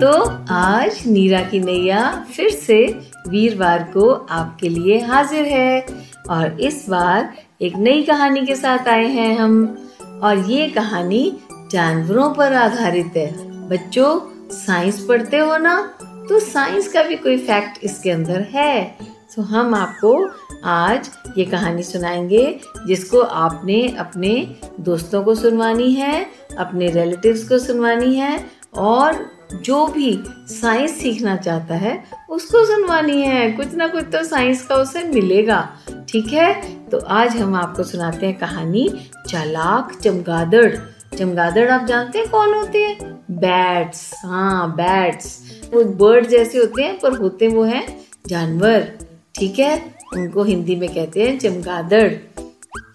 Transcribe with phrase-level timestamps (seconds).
[0.00, 5.86] तो आज नीरा की नैया फिर से वीरवार को आपके लिए हाजिर है
[6.30, 9.78] और इस बार एक नई कहानी के साथ आए हैं हम।
[10.22, 11.38] और ये कहानी
[11.72, 13.32] जानवरों पर आधारित है।
[13.68, 14.20] बच्चों,
[14.50, 15.94] साइंस पढ़ते हो ना?
[16.28, 18.96] तो साइंस का भी कोई फैक्ट इसके अंदर है।
[19.36, 20.30] तो हम आपको
[20.64, 26.26] आज ये कहानी सुनाएँगे, जिसको आपने अपने दोस्तों को सुनवानी है,
[26.58, 33.52] अपने रिलेटिव्स को सुनवानी है, और जो भी साइंस सीखना चाहता है, उसको सुनवानी है।
[33.52, 35.76] कुछ ना कुछ तो साइंस का उसे मिलेगा,
[36.08, 36.76] ठीक है?
[36.86, 38.88] तो आज हम आपको सुनाते हैं कहानी
[39.28, 40.76] चालाक चमगादड़।
[41.18, 43.12] चमगादड़ आप जानते हैं कौन होते हैं?
[43.30, 49.94] बैट्स हाँ बैट्स वो बर्ड जैसे होते हैं, पर होते वो हैं जानवर। ठीक है?
[50.12, 52.12] उनको हिंदी में कहते हैं चमगादड़।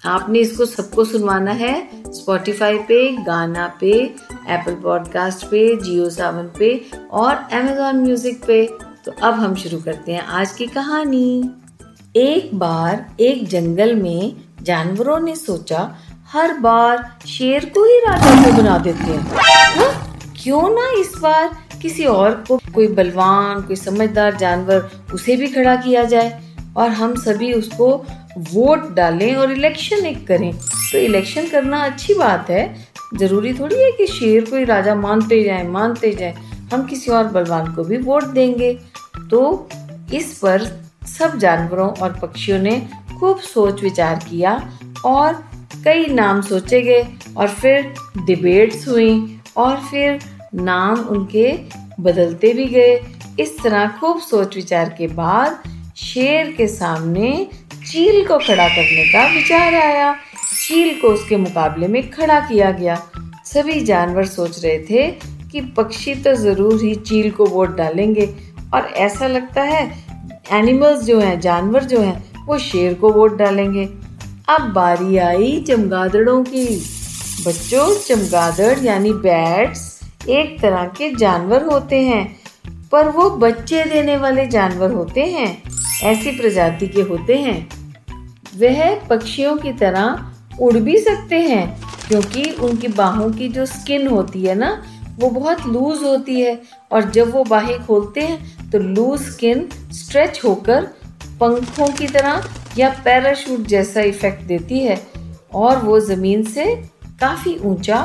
[0.05, 3.91] आपने इसको सबको सुनवाना है स्पॉटिफाई पे, गाना पे
[4.49, 8.65] एप्पल पॉडकास्ट पे जियो सावन पे और अमेजोन म्यूज़िक पे।
[9.05, 11.51] तो अब हम शुरू करते हैं आज की कहानी।
[12.15, 15.97] एक बार एक जंगल में जानवरों ने सोचा,
[16.33, 19.25] हर बार शेर को ही राजा को बना देते हैं?
[20.43, 25.75] क्यों ना इस बार किसी और को कोई बलवान, कोई समझदार जानवर, उसे भी खड़ा
[25.75, 26.41] किया जाए
[26.77, 28.05] और हम सभी उसको
[28.53, 30.51] वोट डालें और इलेक्शन एक करें।
[30.91, 35.43] तो इलेक्शन करना अच्छी बात है। ज़रूरी थोड़ी है कि शेर को ही राजा मानते
[35.43, 36.35] जाए मानते जाए।
[36.73, 38.73] हम किसी और बलवान को भी वोट देंगे।
[39.31, 39.69] तो
[40.13, 40.65] इस पर
[41.19, 42.89] सब जानवरों और पक्षियों ने
[43.19, 44.71] खूब सोच विचार किया
[45.05, 45.33] और
[45.85, 47.93] कई नाम सोचे गए और फिर
[48.25, 50.19] डिबेट्स हुई और फिर
[50.55, 51.51] नाम उनके
[51.99, 52.99] बदलते भी गए।
[53.39, 55.63] इस तरह खूब सोच विचार के बाद
[55.97, 57.47] शेर के सामने
[57.87, 60.13] चील को खड़ा करने का विचार आया।
[60.67, 62.95] चील को उसके मुकाबले में खड़ा किया गया।
[63.45, 65.07] सभी जानवर सोच रहे थे
[65.51, 68.25] कि पक्षी तो ज़रूर ही चील को वोट डालेंगे
[68.73, 69.85] और ऐसा लगता है
[70.53, 73.85] एनिमल्स जो हैं, जानवर जो हैं, वो शेर को वोट डालेंगे।
[74.49, 76.65] अब बारी आई चमगादड़ों की।
[77.47, 79.96] बच्चों, चमगादड़ यानी बैट्स
[80.29, 82.25] एक तरह के जानवर होते हैं,
[82.91, 85.63] पर वो बच्चे देने वाले जानवर होते हैं।
[86.03, 87.67] ऐसी प्रजाति के होते हैं।
[88.57, 94.43] वह पक्षियों की तरह उड़ भी सकते हैं, क्योंकि उनकी बाहों की जो स्किन होती
[94.43, 94.71] है ना,
[95.19, 96.59] वो बहुत लूज होती है,
[96.91, 100.87] और जब वो बाहें खोलते हैं तो लूज स्किन स्ट्रेच होकर
[101.39, 102.43] पंखों की तरह
[102.77, 105.01] या पैराशूट जैसा इफ़ेक्ट देती है,
[105.53, 106.65] और वो ज़मीन से
[107.21, 108.01] काफ़ी ऊँचा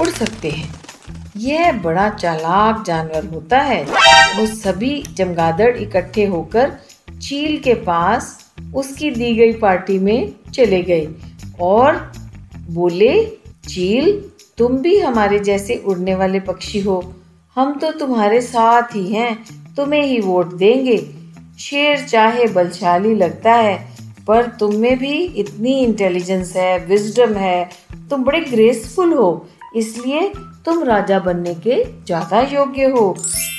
[0.00, 0.79] उड़ सकते हैं।
[1.36, 3.84] यह बड़ा चालाक जानवर होता है।
[4.36, 6.72] वो सभी चमगादड़ इकट्ठे होकर
[7.22, 11.08] चील के पास उसकी दी गई पार्टी में चले गए
[11.60, 12.12] और
[12.70, 13.24] बोले,
[13.68, 14.24] चील,
[14.58, 17.14] तुम भी हमारे जैसे उड़ने वाले पक्षी हो।
[17.56, 19.44] हम तो तुम्हारे साथ ही हैं,
[19.76, 20.96] तुम्हें ही वोट देंगे।
[21.58, 23.88] शेर चाहे बलशाली लगता है,
[24.26, 27.70] पर तुम में भी इतनी इंटेलिजेंस है विजडम है।
[28.10, 30.28] तुम बड़े ग्रेसफुल हो। इसलिए
[30.64, 33.12] तुम राजा बनने के ज़्यादा योग्य हो।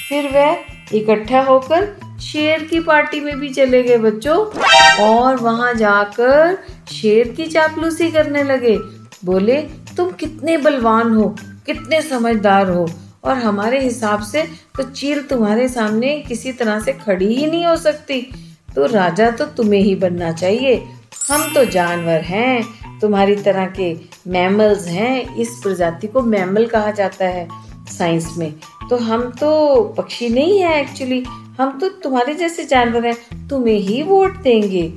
[0.09, 1.85] फिर वह इकट्ठा होकर
[2.21, 4.37] शेर की पार्टी में भी चले गए बच्चों।
[5.03, 6.57] और वहाँ जाकर
[6.91, 8.77] शेर की चापलूसी करने लगे।
[9.25, 9.61] बोले,
[9.97, 11.27] तुम कितने बलवान हो,
[11.65, 12.87] कितने समझदार हो,
[13.23, 14.43] और हमारे हिसाब से
[14.77, 18.21] तो चील तुम्हारे सामने किसी तरह से खड़ी ही नहीं हो सकती।
[18.75, 20.75] तो राजा तो तुम्हें ही बनना चाहिए।
[21.29, 22.63] हम तो जानवर हैं
[23.01, 23.93] तुम्हारी तरह के
[24.27, 27.47] मैमल्स हैं इस प्रजाति को मैमल कहा जाता है
[27.89, 28.53] साइंस में।
[28.89, 31.23] तो हम तो पक्षी नहीं है एक्चुअली
[31.59, 34.89] हम तो तुम्हारे जैसे जानवर हैं तुम्हें ही वोट देंगे।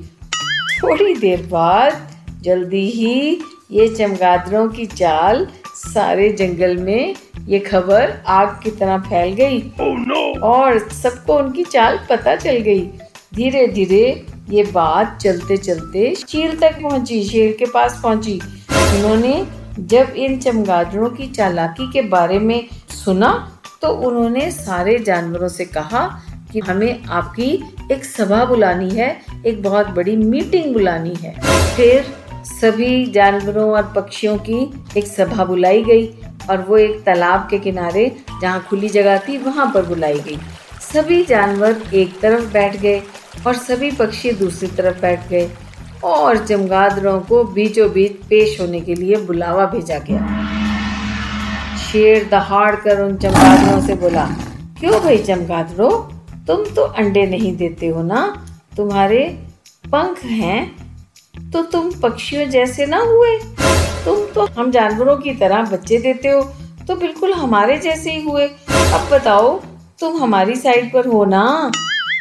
[0.82, 2.08] थोड़ी देर बाद
[2.42, 7.14] जल्दी ही ये चमगादड़ों की चाल सारे जंगल में
[7.48, 10.42] ये खबर आग की तरह फैल गई। Oh, no!
[10.42, 12.80] और सबको उनकी चाल पता चल गई।
[13.34, 18.40] धीरे धीरे ये बात चलते चलते चील तक पहुँची, शेर के पास पहुँची।
[18.70, 19.46] उन्होंने
[19.80, 23.30] जब इन चमगादड़ों की चालाकी के बारे में सुना
[23.82, 26.06] तो उन्होंने सारे जानवरों से कहा
[26.52, 27.52] कि हमें आपकी
[27.92, 29.08] एक सभा बुलानी है,
[29.46, 31.34] एक बहुत बड़ी मीटिंग बुलानी है।
[31.76, 32.04] फिर
[32.44, 34.62] सभी जानवरों और पक्षियों की
[34.96, 36.06] एक सभा बुलाई गई
[36.50, 38.10] और वो एक तालाब के किनारे,
[38.40, 40.38] जहाँ खुली जगह थी, वहाँ पर बुलाई गई।
[40.92, 43.02] सभी जानवर एक तरफ़ बैठ गए।
[43.46, 45.50] और सभी पक्षी दूसरी तरफ़ बैठ गए
[46.04, 50.20] और चमगादड़ों को बीचों बीच पेश होने के लिए बुलावा भेजा गया।
[51.82, 54.26] शेर दहाड़ कर उन चमगादड़ों से बोला,
[54.80, 55.90] क्यों भाई चमगादड़ो
[56.46, 58.22] तुम तो अंडे नहीं देते हो ना?
[58.76, 59.26] तुम्हारे
[59.84, 63.38] पंख हैं तो तुम पक्षियों जैसे ना हुए।
[64.04, 66.42] तुम तो हम जानवरों की तरह बच्चे देते हो
[66.88, 69.58] तो बिल्कुल हमारे जैसे ही हुए। अब बताओ,
[70.00, 71.70] तुम हमारी साइड पर हो ना?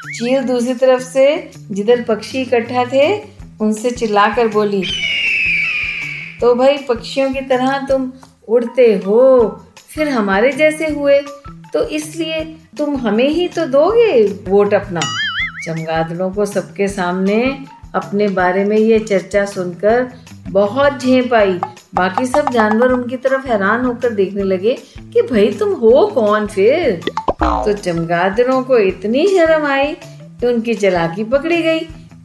[0.04, 3.08] चील दूसरी तरफ़ से जिधर पक्षी इकट्ठा थे,
[3.62, 4.84] उनसे चिल्लाकर बोली
[6.42, 8.12] तो भाई पक्षियों की तरह तुम
[8.48, 9.48] उड़ते हो,
[9.90, 11.20] फिर हमारे जैसे हुए
[11.74, 12.44] तो इसलिए
[12.78, 15.00] तुम हमें ही तो दोगे, वोट अपना।
[15.66, 17.40] चमगादड़ों को सबके सामने
[17.96, 20.08] अपने बारे में ये चर्चा सुनकर
[20.50, 21.60] बहुत झेप आई।
[21.96, 27.02] बाकी सब जानवर उनकी तरफ़ हैरान होकर देखने लगे कि, भाई तुम हो कौन फिर?
[27.44, 29.94] तो चमगादड़ों को इतनी शर्म आई
[30.40, 31.80] कि उनकी चलाकी पकड़ी गई।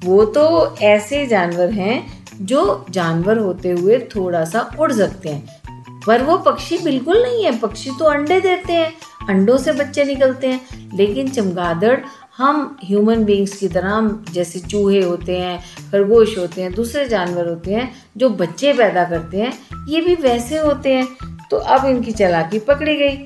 [0.05, 5.63] वो तो ऐसे जानवर हैं जो जानवर होते हुए थोड़ा सा उड़ सकते हैं।
[6.07, 8.93] पर वो पक्षी बिल्कुल नहीं है। पक्षी तो अंडे देते हैं,
[9.29, 11.99] अंडों से बच्चे निकलते हैं। लेकिन चमगादड़
[12.37, 15.61] हम ह्यूमन बींग्स की तरह जैसे चूहे होते हैं,
[15.93, 19.53] खरगोश होते हैं, दूसरे जानवर होते हैं जो बच्चे पैदा करते हैं,
[19.89, 23.17] ये भी वैसे होते हैं। तो अब इनकी चलाकी पकड़ी गई।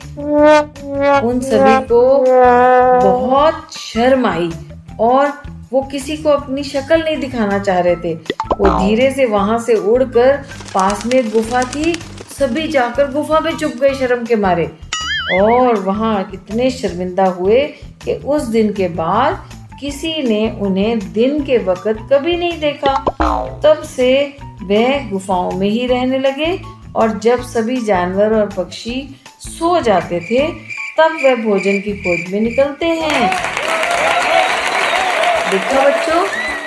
[1.29, 2.01] उन सभी को
[3.03, 4.51] बहुत शर्म आई
[5.01, 5.33] और
[5.73, 8.15] वो किसी को अपनी शक्ल नहीं दिखाना चाह रहे थे।
[8.59, 10.37] वो धीरे से वहाँ से उड़कर
[10.75, 11.95] पास में एक गुफा थी।
[12.39, 14.71] सभी जाकर गुफा में चुप गए शर्म के मारे
[15.35, 17.61] और वहाँ इतने शर्मिंदा हुए
[18.05, 22.95] कि उस दिन के बाद किसी ने उन्हें दिन के वक्त कभी नहीं देखा।
[23.65, 24.13] तब से
[24.63, 26.53] वह गुफाओं में ही रहने लगे
[26.97, 30.53] और जब सभी जानवर और पक्षी सो जाते थे,
[30.99, 33.31] तब वह भोजन की खोज में निकलते हैं।
[35.51, 36.27] देखा बच्चों,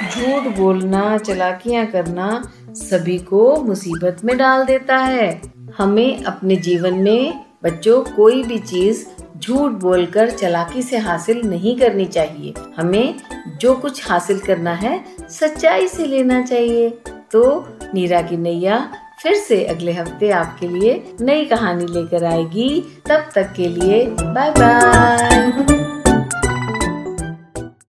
[0.10, 5.42] झूठ बोलना, चलाकियाँ करना सभी को मुसीबत में डाल देता है।
[5.78, 9.06] हमें अपने जीवन में बच्चों कोई भी चीज़
[9.40, 13.16] झूठ बोलकर चलाकी से हासिल नहीं करनी चाहिए। हमें
[13.58, 16.90] जो कुछ हासिल करना है, सच्चाई से लेना चाहिए।
[17.32, 18.94] तो नीरा की नैया
[19.26, 22.70] फिर से अगले हफ़्ते आपके लिए नई कहानी लेकर आएगी।
[23.10, 25.85] तब तक के लिए बाय बाय